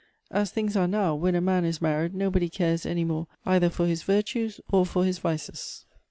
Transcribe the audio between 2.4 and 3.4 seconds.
cares any more